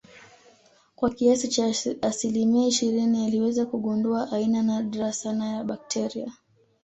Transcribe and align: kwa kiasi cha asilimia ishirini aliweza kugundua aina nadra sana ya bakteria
kwa 0.95 1.09
kiasi 1.09 1.47
cha 1.47 1.65
asilimia 2.01 2.67
ishirini 2.67 3.25
aliweza 3.25 3.65
kugundua 3.65 4.31
aina 4.31 4.63
nadra 4.63 5.13
sana 5.13 5.47
ya 5.55 5.63
bakteria 5.63 6.33